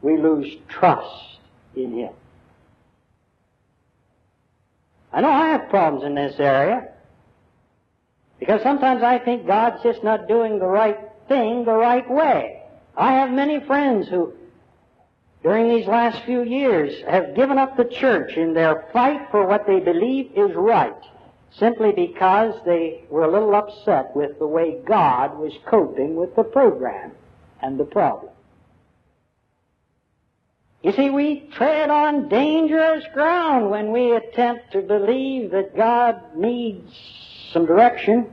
we 0.02 0.18
lose 0.18 0.52
trust 0.68 1.38
in 1.76 1.94
Him. 1.94 2.14
I 5.14 5.22
know 5.22 5.30
I 5.30 5.50
have 5.50 5.70
problems 5.70 6.04
in 6.04 6.16
this 6.16 6.40
area 6.40 6.90
because 8.40 8.64
sometimes 8.64 9.04
I 9.04 9.20
think 9.20 9.46
God's 9.46 9.84
just 9.84 10.04
not 10.04 10.28
doing 10.28 10.58
the 10.58 10.66
right 10.66 10.98
thing 11.28 11.64
the 11.64 11.72
right 11.72 12.10
way. 12.10 12.64
I 12.98 13.14
have 13.14 13.30
many 13.30 13.60
friends 13.60 14.08
who, 14.08 14.34
during 15.44 15.70
these 15.70 15.86
last 15.86 16.24
few 16.24 16.42
years, 16.42 17.04
have 17.08 17.36
given 17.36 17.60
up 17.60 17.78
the 17.78 17.86
church 17.86 18.36
in 18.36 18.56
their 18.56 18.88
fight 18.92 19.28
for 19.30 19.46
what 19.48 19.68
they 19.68 19.80
believe 19.80 20.32
is 20.36 20.56
right 20.56 21.04
simply 21.58 21.92
because 21.92 22.54
they 22.66 23.04
were 23.10 23.24
a 23.24 23.32
little 23.32 23.56
upset 23.56 24.16
with 24.16 24.38
the 24.40 24.48
way 24.48 24.80
God 24.86 25.38
was 25.38 25.54
coping 25.66 26.16
with 26.16 26.36
the 26.36 26.44
program 26.44 27.12
and 27.62 27.80
the 27.80 27.86
problem. 27.86 28.32
You 30.84 30.92
see, 30.92 31.10
we 31.10 31.50
tread 31.54 31.90
on 31.90 32.30
dangerous 32.30 33.06
ground 33.14 33.72
when 33.72 33.92
we 33.92 34.16
attempt 34.16 34.74
to 34.74 34.82
believe 34.82 35.52
that 35.52 35.76
God 35.76 36.22
needs 36.36 36.94
some 37.52 37.66
direction. 37.66 38.28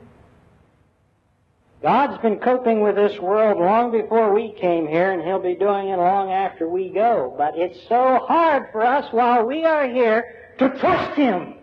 God's 1.81 2.21
been 2.21 2.39
coping 2.39 2.83
with 2.83 2.97
this 2.97 3.19
world 3.19 3.59
long 3.59 3.91
before 3.91 4.35
we 4.35 4.53
came 4.53 4.87
here, 4.87 5.13
and 5.13 5.23
He'll 5.23 5.41
be 5.41 5.55
doing 5.55 5.89
it 5.89 5.97
long 5.97 6.31
after 6.31 6.69
we 6.69 6.91
go. 6.91 7.35
But 7.39 7.57
it's 7.57 7.89
so 7.89 8.21
hard 8.29 8.69
for 8.71 8.85
us 8.85 9.11
while 9.13 9.47
we 9.47 9.65
are 9.65 9.89
here 9.89 10.55
to 10.59 10.69
trust 10.79 11.17
Him. 11.17 11.55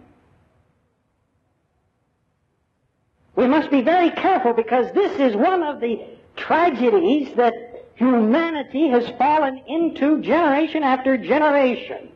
We 3.40 3.48
must 3.48 3.72
be 3.72 3.80
very 3.80 4.12
careful 4.12 4.52
because 4.52 4.94
this 4.94 5.18
is 5.18 5.34
one 5.34 5.64
of 5.64 5.80
the 5.80 6.02
tragedies 6.36 7.34
that 7.38 7.54
humanity 7.96 8.90
has 8.90 9.08
fallen 9.18 9.64
into 9.66 10.22
generation 10.22 10.84
after 10.84 11.18
generation 11.18 12.10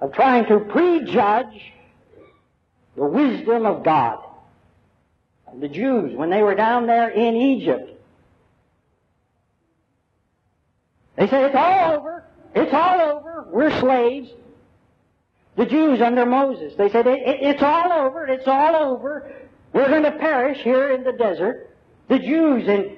of 0.00 0.12
trying 0.14 0.46
to 0.46 0.58
prejudge 0.58 1.72
the 2.96 3.04
wisdom 3.04 3.64
of 3.64 3.84
God. 3.84 4.18
The 5.60 5.68
Jews, 5.68 6.16
when 6.16 6.28
they 6.28 6.42
were 6.42 6.56
down 6.56 6.88
there 6.88 7.10
in 7.10 7.36
Egypt, 7.36 7.88
they 11.14 11.28
said, 11.28 11.44
it's 11.44 11.54
all 11.54 11.92
over. 11.92 12.24
It's 12.56 12.74
all 12.74 13.00
over. 13.00 13.46
We're 13.48 13.78
slaves. 13.78 14.28
The 15.54 15.66
Jews 15.66 16.00
under 16.00 16.26
Moses, 16.26 16.74
they 16.76 16.88
said, 16.88 17.06
it, 17.06 17.20
it, 17.20 17.42
it's 17.42 17.62
all 17.62 17.92
over. 17.92 18.26
It's 18.26 18.48
all 18.48 18.74
over. 18.74 19.32
We're 19.72 19.88
going 19.88 20.02
to 20.02 20.12
perish 20.12 20.58
here 20.58 20.90
in 20.90 21.04
the 21.04 21.12
desert. 21.12 21.70
The 22.08 22.18
Jews 22.18 22.68
in, 22.68 22.96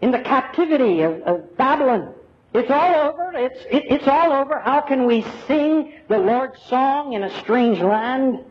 in 0.00 0.10
the 0.12 0.20
captivity 0.20 1.02
of, 1.02 1.20
of 1.22 1.56
Babylon. 1.56 2.14
It's 2.54 2.70
all 2.70 2.94
over. 2.94 3.32
It's, 3.34 3.60
it, 3.70 3.84
it's 3.90 4.06
all 4.06 4.32
over. 4.32 4.60
How 4.60 4.80
can 4.80 5.06
we 5.06 5.24
sing 5.46 5.94
the 6.08 6.18
Lord's 6.18 6.60
song 6.62 7.12
in 7.12 7.22
a 7.22 7.40
strange 7.40 7.80
land? 7.80 8.44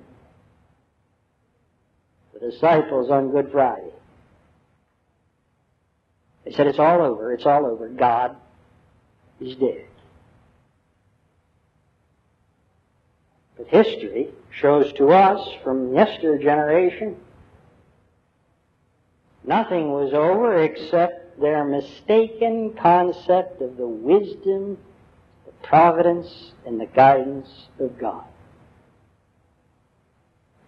The 2.34 2.51
disciples 2.51 3.10
on 3.10 3.32
Good 3.32 3.51
Friday. 3.51 3.92
They 6.46 6.51
said, 6.51 6.68
it's 6.68 6.80
all 6.80 7.01
over. 7.01 7.34
It's 7.34 7.46
all 7.46 7.66
over. 7.66 7.89
God 7.89 8.36
is 9.42 9.56
dead. 9.56 9.86
But 13.58 13.68
history 13.68 14.30
shows 14.51 14.94
to 14.94 15.10
us 15.10 15.46
from 15.63 15.94
yester 15.94 16.38
generation 16.38 17.18
Nothing 19.48 19.92
was 19.92 20.13
over 20.13 20.62
except 20.62 21.39
their 21.39 21.63
mistaken 21.63 22.74
concept 22.74 23.62
of 23.62 23.77
the 23.77 23.88
wisdom, 23.88 24.77
the 25.46 25.51
providence, 25.63 26.51
and 26.66 26.80
the 26.80 26.86
guidance 26.86 27.50
of 27.80 27.98
God. 27.98 28.25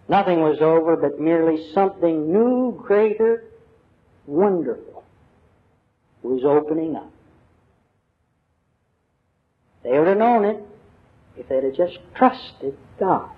Nothing 0.08 0.40
was 0.40 0.60
over 0.60 0.96
but 0.96 1.20
merely 1.20 1.72
something 1.72 2.32
new, 2.32 2.82
greater, 2.82 3.44
wonderful 4.26 4.90
was 6.22 6.44
opening 6.44 6.96
up. 6.96 7.10
They 9.82 9.98
would 9.98 10.08
have 10.08 10.18
known 10.18 10.44
it 10.44 10.62
if 11.36 11.48
they'd 11.48 11.64
have 11.64 11.74
just 11.74 11.98
trusted 12.14 12.76
God. 12.98 13.30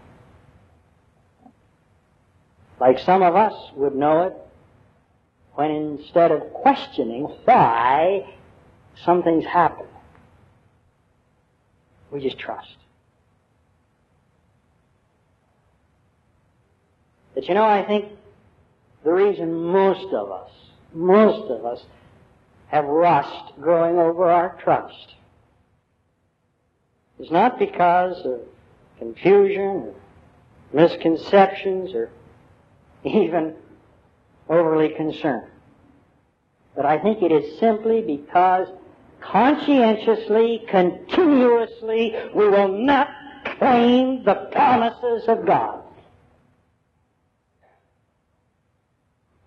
Like 2.81 2.99
some 2.99 3.23
of 3.23 3.37
us 3.37 3.55
would 3.77 3.95
know 3.95 4.23
it 4.27 4.35
when 5.55 5.71
instead 5.71 6.33
of 6.33 6.53
questioning 6.53 7.25
why 7.45 8.27
something's 9.05 9.45
happened, 9.45 9.89
we 12.11 12.21
just 12.21 12.39
trust. 12.39 12.77
But 17.35 17.49
you 17.49 17.55
know, 17.55 17.65
I 17.65 17.83
think 17.85 18.13
the 19.05 19.13
reason 19.13 19.53
most 19.53 20.13
of 20.13 20.31
us, 20.31 20.51
most 20.93 21.51
of 21.51 21.65
us, 21.65 21.85
have 22.69 22.85
rust 22.87 23.53
growing 23.61 23.99
over 23.99 24.31
our 24.31 24.59
trust 24.63 25.15
is 27.19 27.31
not 27.31 27.59
because 27.59 28.25
of 28.25 28.41
confusion 28.99 29.61
or 29.61 29.95
misconceptions 30.73 31.95
or 31.95 32.11
even 33.05 33.55
overly 34.49 34.91
concerned. 34.91 35.49
But 36.75 36.87
I 36.87 36.99
think 36.99 37.23
it 37.23 37.33
is 37.33 37.59
simply 37.59 38.01
because 38.03 38.69
conscientiously, 39.21 40.65
continuously, 40.69 42.15
we 42.35 42.49
will 42.49 42.69
not 42.69 43.09
claim 43.59 44.25
the 44.25 44.35
promises 44.53 45.29
of 45.29 45.47
God. 45.47 45.83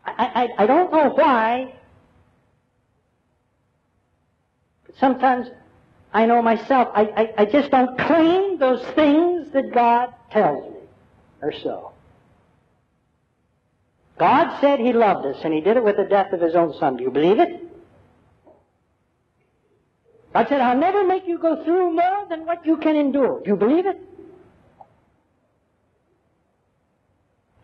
I, 0.06 0.50
I, 0.58 0.64
I 0.64 0.66
don't 0.68 0.92
know 0.92 1.10
why, 1.10 1.74
but 4.86 4.96
sometimes 4.98 5.48
I 6.14 6.26
know 6.26 6.42
myself, 6.42 6.90
I, 6.94 7.02
I, 7.02 7.34
I 7.40 7.46
just 7.46 7.72
don't 7.72 7.98
claim 8.00 8.58
those 8.58 8.86
things 8.94 9.52
that 9.52 9.74
God 9.74 10.14
tells 10.32 10.72
me 10.72 10.80
or 11.42 11.52
so. 11.52 11.92
God 14.18 14.60
said 14.62 14.80
He 14.80 14.94
loved 14.94 15.26
us, 15.26 15.38
and 15.44 15.54
He 15.54 15.62
did 15.62 15.78
it 15.78 15.84
with 15.84 15.98
the 15.98 16.06
death 16.06 16.32
of 16.32 16.42
His 16.42 16.56
own 16.56 16.74
Son. 16.80 16.98
Do 16.98 17.04
you 17.04 17.12
believe 17.12 17.40
it? 17.40 17.62
God 20.34 20.48
said, 20.50 20.62
I'll 20.62 20.78
never 20.78 21.06
make 21.06 21.28
you 21.28 21.38
go 21.38 21.64
through 21.64 21.94
more 21.94 22.26
than 22.30 22.46
what 22.46 22.66
you 22.66 22.78
can 22.78 22.96
endure. 22.96 23.42
Do 23.44 23.52
you 23.52 23.56
believe 23.56 23.86
it? 23.86 24.00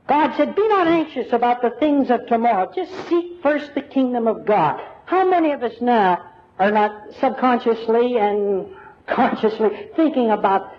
God 0.07 0.35
said, 0.35 0.55
Be 0.55 0.67
not 0.67 0.87
anxious 0.87 1.31
about 1.31 1.61
the 1.61 1.71
things 1.79 2.09
of 2.09 2.27
tomorrow. 2.27 2.71
Just 2.73 2.91
seek 3.07 3.41
first 3.41 3.73
the 3.75 3.81
kingdom 3.81 4.27
of 4.27 4.45
God. 4.45 4.81
How 5.05 5.29
many 5.29 5.51
of 5.51 5.63
us 5.63 5.73
now 5.81 6.31
are 6.59 6.71
not 6.71 7.13
subconsciously 7.19 8.17
and 8.17 8.67
consciously 9.07 9.89
thinking 9.95 10.31
about 10.31 10.73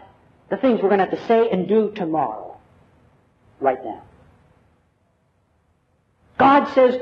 the 0.49 0.57
things 0.59 0.81
we're 0.83 0.89
going 0.89 0.99
to 0.99 1.07
have 1.07 1.19
to 1.19 1.27
say 1.27 1.49
and 1.51 1.69
do 1.69 1.93
tomorrow? 1.95 2.59
Right 3.61 3.83
now. 3.85 4.03
God 6.43 6.75
says, 6.75 7.01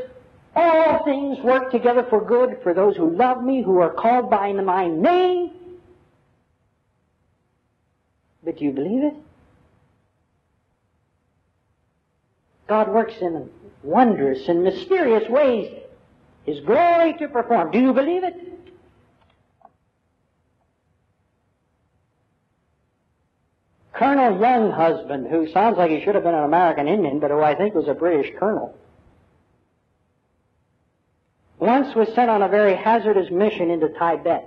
All 0.55 1.03
things 1.03 1.39
work 1.39 1.71
together 1.71 2.05
for 2.11 2.23
good 2.23 2.59
for 2.63 2.75
those 2.75 2.95
who 2.95 3.09
love 3.17 3.43
me, 3.43 3.63
who 3.63 3.79
are 3.79 3.89
called 3.89 4.29
by 4.29 4.53
my 4.53 4.87
name. 4.87 5.53
But 8.45 8.59
do 8.59 8.67
you 8.67 8.73
believe 8.73 9.03
it? 9.03 9.15
God 12.69 12.89
works 12.91 13.15
in 13.23 13.49
wondrous 13.83 14.47
and 14.47 14.63
mysterious 14.63 15.27
ways 15.31 15.73
His 16.45 16.61
glory 16.61 17.15
to 17.15 17.29
perform. 17.29 17.71
Do 17.71 17.79
you 17.79 17.95
believe 17.95 18.25
it? 18.25 18.35
Colonel 23.95 24.39
Younghusband, 24.39 25.31
who 25.31 25.51
sounds 25.51 25.79
like 25.79 25.91
he 25.91 26.03
should 26.05 26.15
have 26.15 26.25
been 26.25 26.35
an 26.35 26.45
American 26.45 26.89
Indian, 26.89 27.21
but 27.21 27.31
who 27.31 27.41
I 27.41 27.55
think 27.55 27.75
was 27.75 27.89
a 27.89 27.95
British 27.95 28.35
colonel, 28.39 28.77
once 31.61 31.95
was 31.95 32.09
sent 32.15 32.31
on 32.31 32.43
a 32.43 32.49
very 32.49 32.75
hazardous 32.75 33.31
mission 33.31 33.71
into 33.71 33.89
Tibet. 33.89 34.45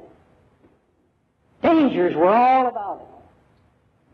Dangers 1.61 2.15
were 2.15 2.27
all 2.27 2.67
about 2.67 2.99
him. 2.99 3.07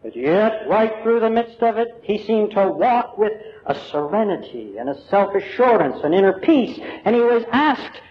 But 0.03 0.15
yet, 0.15 0.67
right 0.69 0.93
through 1.01 1.21
the 1.21 1.29
midst 1.29 1.61
of 1.61 1.77
it, 1.77 1.87
he 2.03 2.19
seemed 2.19 2.51
to 2.51 2.67
walk 2.67 3.17
with 3.17 3.33
a 3.65 3.75
serenity 3.75 4.77
and 4.77 4.89
a 4.89 5.01
self-assurance, 5.07 6.03
an 6.03 6.13
inner 6.13 6.39
peace. 6.39 6.79
And 7.03 7.15
he 7.15 7.21
was 7.21 7.43
asked, 7.51 8.01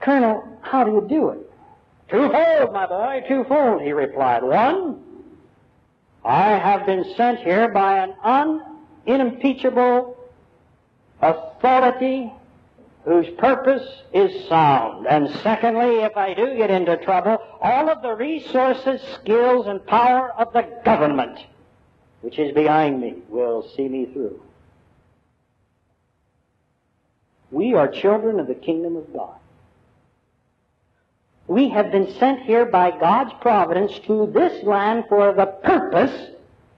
Colonel, 0.00 0.58
how 0.62 0.84
do 0.84 0.92
you 0.92 1.06
do 1.08 1.28
it? 1.30 1.50
Twofold, 2.08 2.72
my 2.72 2.86
boy, 2.86 3.24
twofold, 3.28 3.82
he 3.82 3.92
replied. 3.92 4.42
One, 4.42 5.02
I 6.24 6.50
have 6.50 6.86
been 6.86 7.04
sent 7.16 7.40
here 7.40 7.68
by 7.68 7.98
an 7.98 8.14
unimpeachable 9.06 10.16
authority 11.20 12.32
whose 13.04 13.28
purpose 13.36 13.86
is 14.12 14.48
sound. 14.48 15.06
And 15.06 15.28
secondly, 15.42 16.00
if 16.00 16.16
I 16.16 16.32
do 16.32 16.56
get 16.56 16.70
into 16.70 16.96
trouble, 16.98 17.38
all 17.60 17.90
of 17.90 18.02
the 18.02 18.14
resources, 18.14 19.00
skills, 19.20 19.66
and 19.66 19.84
power 19.86 20.32
of 20.38 20.52
the 20.52 20.66
government, 20.84 21.38
which 22.22 22.38
is 22.38 22.54
behind 22.54 23.00
me, 23.00 23.16
will 23.28 23.68
see 23.76 23.88
me 23.88 24.06
through. 24.06 24.40
We 27.50 27.74
are 27.74 27.88
children 27.88 28.40
of 28.40 28.46
the 28.46 28.54
kingdom 28.54 28.96
of 28.96 29.12
God. 29.12 29.36
We 31.46 31.68
have 31.68 31.92
been 31.92 32.10
sent 32.14 32.40
here 32.40 32.64
by 32.64 32.90
God's 32.98 33.34
providence 33.42 33.92
to 34.06 34.30
this 34.32 34.64
land 34.64 35.04
for 35.10 35.34
the 35.34 35.46
purpose, 35.46 36.30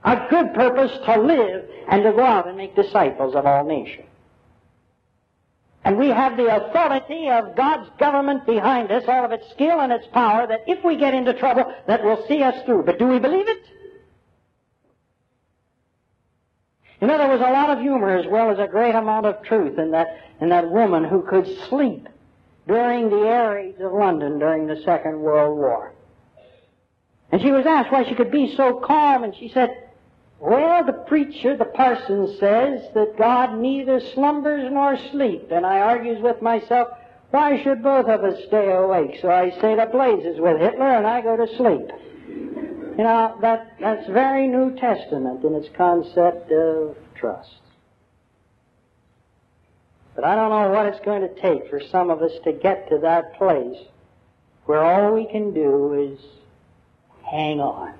a 0.03 0.27
good 0.29 0.53
purpose, 0.53 0.91
to 1.05 1.21
live 1.21 1.69
and 1.87 2.03
to 2.03 2.11
go 2.11 2.25
out 2.25 2.47
and 2.47 2.57
make 2.57 2.75
disciples 2.75 3.33
of 3.33 3.45
all 3.45 3.63
nations. 3.63 4.06
And 5.87 5.97
we 5.97 6.09
have 6.09 6.35
the 6.35 6.53
authority 6.53 7.29
of 7.29 7.55
God's 7.55 7.89
government 7.97 8.45
behind 8.45 8.91
us, 8.91 9.05
all 9.07 9.23
of 9.23 9.31
its 9.31 9.49
skill 9.51 9.79
and 9.79 9.93
its 9.93 10.05
power, 10.07 10.45
that 10.45 10.65
if 10.67 10.83
we 10.83 10.97
get 10.97 11.13
into 11.13 11.33
trouble, 11.33 11.73
that 11.87 12.03
will 12.03 12.27
see 12.27 12.43
us 12.43 12.61
through. 12.65 12.83
But 12.83 12.99
do 12.99 13.07
we 13.07 13.19
believe 13.19 13.47
it? 13.47 13.61
You 16.99 17.07
know, 17.07 17.17
there 17.17 17.29
was 17.29 17.39
a 17.39 17.53
lot 17.53 17.69
of 17.69 17.79
humor 17.79 18.17
as 18.17 18.25
well 18.27 18.51
as 18.51 18.59
a 18.59 18.67
great 18.67 18.95
amount 18.95 19.27
of 19.27 19.41
truth 19.43 19.79
in 19.79 19.91
that, 19.91 20.07
in 20.41 20.49
that 20.49 20.69
woman 20.69 21.05
who 21.05 21.21
could 21.21 21.47
sleep 21.69 22.09
during 22.67 23.09
the 23.09 23.25
air 23.25 23.51
raids 23.51 23.79
of 23.79 23.93
London 23.93 24.39
during 24.39 24.67
the 24.67 24.81
Second 24.83 25.21
World 25.21 25.57
War. 25.57 25.93
And 27.31 27.41
she 27.41 27.53
was 27.53 27.65
asked 27.65 27.93
why 27.93 28.03
she 28.03 28.15
could 28.15 28.31
be 28.31 28.53
so 28.57 28.81
calm, 28.81 29.23
and 29.23 29.33
she 29.33 29.47
said, 29.53 29.69
well, 30.39 30.85
the 30.85 30.93
preacher, 30.93 31.57
the 31.57 31.65
parson, 31.65 32.27
says 32.39 32.81
that 32.93 33.17
God 33.17 33.57
neither 33.57 33.99
slumbers 34.13 34.71
nor 34.71 34.97
sleeps, 35.11 35.51
and 35.51 35.65
I 35.65 35.79
argues 35.79 36.21
with 36.21 36.41
myself, 36.41 36.89
why 37.31 37.61
should 37.61 37.83
both 37.83 38.07
of 38.07 38.23
us 38.23 38.43
stay 38.47 38.71
awake? 38.71 39.19
So 39.21 39.29
I 39.29 39.49
stay 39.57 39.75
to 39.75 39.87
blazes 39.87 40.39
with 40.39 40.59
Hitler 40.59 40.89
and 40.89 41.05
I 41.05 41.21
go 41.21 41.35
to 41.35 41.47
sleep. 41.57 41.91
You 42.97 43.03
know, 43.03 43.37
that, 43.41 43.75
that's 43.79 44.07
very 44.07 44.47
New 44.47 44.75
Testament 44.77 45.43
in 45.43 45.53
its 45.53 45.67
concept 45.75 46.51
of 46.51 46.95
trust. 47.15 47.59
But 50.15 50.23
I 50.23 50.35
don't 50.35 50.49
know 50.49 50.69
what 50.69 50.87
it's 50.87 51.05
going 51.05 51.21
to 51.21 51.41
take 51.41 51.69
for 51.69 51.79
some 51.91 52.09
of 52.09 52.21
us 52.21 52.31
to 52.43 52.53
get 52.53 52.89
to 52.89 52.99
that 52.99 53.35
place 53.37 53.77
where 54.65 54.83
all 54.83 55.13
we 55.13 55.25
can 55.25 55.53
do 55.53 55.93
is 55.93 56.19
hang 57.23 57.59
on. 57.59 57.93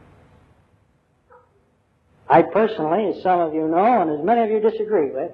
I 2.30 2.42
personally, 2.42 3.14
as 3.16 3.24
some 3.24 3.40
of 3.40 3.54
you 3.54 3.68
know, 3.68 4.02
and 4.02 4.12
as 4.12 4.26
many 4.26 4.42
of 4.42 4.50
you 4.50 4.60
disagree 4.60 5.12
with, 5.12 5.32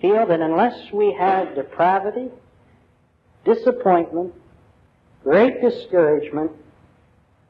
feel 0.00 0.26
that 0.26 0.40
unless 0.40 0.90
we 0.92 1.12
have 1.18 1.54
depravity, 1.54 2.30
disappointment, 3.44 4.32
great 5.22 5.60
discouragement, 5.60 6.50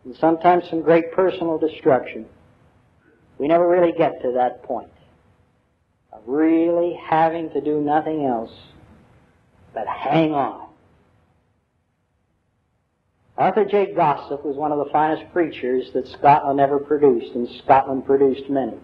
and 0.05 0.17
sometimes 0.17 0.69
some 0.69 0.83
great 0.83 1.13
personal 1.13 1.59
destruction, 1.59 2.27
we 3.39 3.47
never 3.47 3.69
really 3.69 3.93
get 3.93 4.21
to 4.23 4.33
that 4.33 4.63
point 4.65 4.91
of 6.13 6.21
really 6.27 6.99
having 7.09 7.51
to 7.51 7.61
do 7.61 7.81
nothing 7.81 8.25
else 8.25 8.53
but 9.73 9.87
hang 9.87 10.33
on 10.33 10.72
Arthur 13.43 13.65
J. 13.65 13.93
Gossip 13.93 14.45
was 14.45 14.57
one 14.57 14.71
of 14.71 14.79
the 14.79 14.93
finest 14.93 15.25
preachers 15.33 15.91
that 15.95 16.07
Scotland 16.07 16.61
ever 16.61 16.79
produced, 16.79 17.35
and 17.35 17.49
Scotland 17.65 18.07
produced 18.07 18.49
many. 18.49 18.77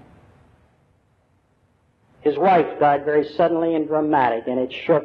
His 2.23 2.37
wife 2.37 2.67
died 2.81 3.05
very 3.05 3.25
suddenly 3.25 3.77
and 3.77 3.87
dramatic, 3.87 4.49
and 4.49 4.59
it 4.59 4.73
shook 4.73 5.05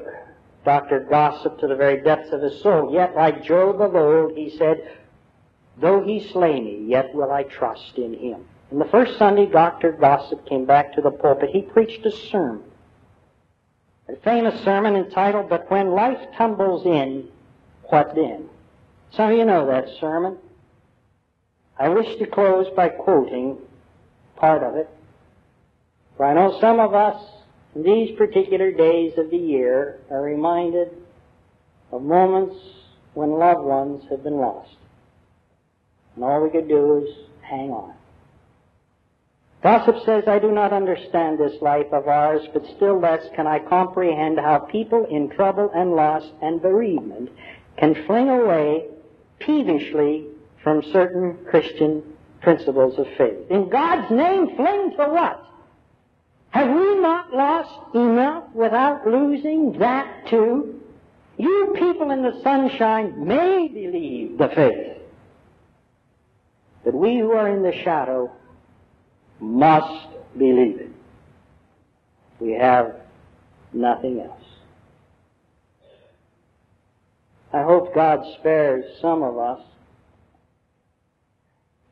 Dr. 0.66 1.02
Gossip 1.02 1.60
to 1.60 1.68
the 1.68 1.76
very 1.76 2.02
depths 2.02 2.34
of 2.34 2.42
his 2.42 2.64
soul. 2.64 2.92
Yet, 2.96 3.16
like 3.16 3.44
Job 3.44 3.80
of 3.80 3.96
old, 3.96 4.36
he 4.36 4.50
said, 4.58 4.90
Though 5.78 6.04
he 6.04 6.28
slay 6.30 6.60
me, 6.60 6.86
yet 6.88 7.14
will 7.14 7.32
I 7.32 7.44
trust 7.44 7.96
in 7.98 8.16
him. 8.16 8.48
And 8.72 8.82
the 8.82 8.86
first 8.86 9.20
Sunday 9.20 9.46
Dr. 9.46 9.92
Gossip 9.92 10.48
came 10.48 10.66
back 10.66 10.94
to 10.94 11.02
the 11.02 11.12
pulpit, 11.12 11.52
he 11.52 11.62
preached 11.62 12.04
a 12.08 12.12
sermon. 12.12 12.64
A 14.10 14.16
famous 14.16 14.60
sermon 14.64 14.96
entitled, 14.96 15.48
But 15.48 15.70
When 15.70 15.92
Life 15.92 16.28
Tumbles 16.36 16.88
In, 16.88 17.28
What 17.92 18.16
Then? 18.16 18.50
Some 19.16 19.32
of 19.32 19.38
you 19.38 19.46
know 19.46 19.68
that 19.68 19.86
sermon. 20.00 20.38
I 21.78 21.90
wish 21.90 22.18
to 22.18 22.26
close 22.26 22.68
by 22.76 22.90
quoting 22.90 23.58
part 24.36 24.64
of 24.64 24.76
it. 24.76 24.90
For 26.18 26.26
I 26.26 26.34
know 26.34 26.60
some 26.60 26.80
of 26.80 26.94
us 26.96 27.22
in 27.76 27.84
these 27.84 28.18
particular 28.18 28.72
days 28.72 29.14
of 29.18 29.30
the 29.30 29.38
year 29.38 30.00
are 30.10 30.22
reminded 30.22 30.90
of 31.92 32.02
moments 32.02 32.56
when 33.14 33.32
loved 33.32 33.62
ones 33.62 34.04
have 34.10 34.24
been 34.24 34.38
lost. 34.38 34.76
And 36.16 36.24
all 36.24 36.42
we 36.42 36.50
could 36.50 36.68
do 36.68 37.06
is 37.06 37.16
hang 37.42 37.70
on. 37.70 37.94
Gossip 39.62 39.96
says, 40.06 40.24
I 40.28 40.40
do 40.40 40.52
not 40.52 40.74
understand 40.74 41.40
this 41.40 41.62
life 41.62 41.92
of 41.94 42.08
ours, 42.08 42.42
but 42.52 42.66
still 42.76 43.00
less 43.00 43.24
can 43.36 43.48
I 43.48 43.60
comprehend 43.60 44.40
how 44.40 44.60
people 44.60 45.06
in 45.06 45.30
trouble 45.30 45.72
and 45.74 45.94
loss 45.94 46.24
and 46.42 46.62
bereavement 46.62 47.30
can 47.78 48.06
fling 48.06 48.30
away 48.30 48.88
peevishly 49.46 50.28
from 50.64 50.84
certain 50.92 51.38
Christian 51.50 52.04
principles 52.42 52.98
of 52.98 53.08
faith. 53.18 53.50
In 53.50 53.70
God's 53.70 54.12
name, 54.12 54.56
fling 54.56 54.92
to 54.98 55.06
what? 55.06 55.40
Have 56.50 56.68
we 56.68 57.00
not 57.00 57.34
lost 57.34 57.96
enough 57.96 58.44
without 58.54 59.08
losing 59.08 59.80
that 59.80 60.28
too? 60.30 60.80
You 61.38 61.74
people 61.78 62.12
in 62.12 62.22
the 62.22 62.40
sunshine 62.44 63.26
may 63.26 63.68
believe 63.68 64.38
the 64.38 64.50
faith, 64.50 64.98
but 66.86 66.94
we 66.94 67.18
who 67.18 67.32
are 67.32 67.50
in 67.50 67.64
the 67.64 67.74
shadow 67.84 68.32
must 69.40 70.08
believe 70.38 70.80
it. 70.80 70.92
We 72.40 72.52
have 72.52 72.96
nothing 73.74 74.20
else. 74.20 74.53
I 77.54 77.62
hope 77.62 77.94
God 77.94 78.26
spares 78.40 78.84
some 79.00 79.22
of 79.22 79.38
us 79.38 79.60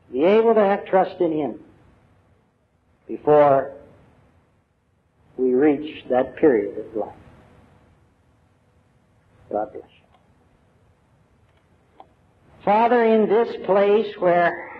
to 0.08 0.12
be 0.12 0.24
able 0.24 0.54
to 0.54 0.60
have 0.60 0.84
trust 0.86 1.20
in 1.20 1.32
Him 1.32 1.60
before 3.06 3.72
we 5.36 5.54
reach 5.54 6.04
that 6.10 6.36
period 6.36 6.78
of 6.78 6.96
life. 6.96 7.14
God 9.50 9.72
bless 9.72 9.84
you. 9.84 12.04
Father, 12.64 13.04
in 13.04 13.28
this 13.28 13.56
place 13.64 14.14
where 14.18 14.70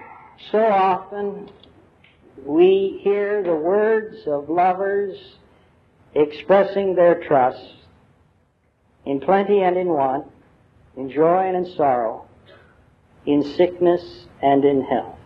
so 0.50 0.58
often 0.58 1.50
we 2.44 3.00
hear 3.02 3.42
the 3.42 3.54
words 3.54 4.16
of 4.26 4.48
lovers 4.48 5.16
expressing 6.14 6.94
their 6.94 7.22
trust 7.22 7.74
in 9.04 9.20
plenty 9.20 9.62
and 9.62 9.76
in 9.76 9.88
want, 9.88 10.26
in 10.96 11.10
joy 11.10 11.46
and 11.46 11.66
in 11.66 11.74
sorrow, 11.76 12.26
in 13.26 13.42
sickness 13.42 14.26
and 14.42 14.64
in 14.64 14.82
health. 14.82 15.18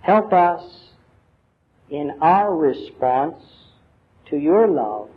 Help 0.00 0.32
us 0.32 0.62
in 1.90 2.12
our 2.20 2.54
response 2.54 3.42
to 4.26 4.36
your 4.36 4.66
love, 4.66 5.08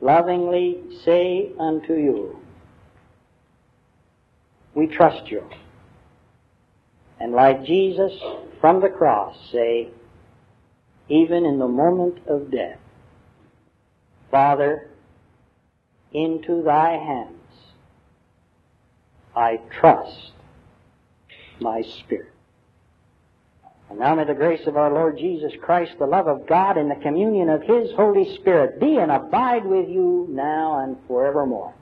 lovingly 0.00 0.78
say 1.04 1.50
unto 1.58 1.94
you, 1.94 2.38
We 4.74 4.86
trust 4.86 5.30
you. 5.30 5.42
And 7.20 7.32
like 7.32 7.64
Jesus 7.64 8.12
from 8.60 8.80
the 8.80 8.88
cross, 8.88 9.36
say, 9.52 9.88
even 11.08 11.44
in 11.44 11.58
the 11.58 11.68
moment 11.68 12.26
of 12.26 12.50
death, 12.50 12.78
Father, 14.30 14.88
into 16.12 16.62
thy 16.62 16.92
hands 16.92 17.41
I 19.34 19.58
trust 19.80 20.32
my 21.60 21.82
spirit. 21.82 22.32
And 23.90 23.98
now 23.98 24.14
may 24.14 24.24
the 24.24 24.34
grace 24.34 24.66
of 24.66 24.76
our 24.76 24.92
Lord 24.92 25.18
Jesus 25.18 25.52
Christ, 25.60 25.92
the 25.98 26.06
love 26.06 26.26
of 26.26 26.46
God, 26.46 26.76
and 26.78 26.90
the 26.90 27.02
communion 27.02 27.48
of 27.50 27.62
His 27.62 27.90
Holy 27.92 28.34
Spirit 28.36 28.80
be 28.80 28.96
and 28.96 29.12
abide 29.12 29.66
with 29.66 29.88
you 29.88 30.26
now 30.30 30.78
and 30.78 30.96
forevermore. 31.06 31.74